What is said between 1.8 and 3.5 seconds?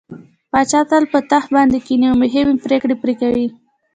کيني او مهمې پرېکړې پرې کوي.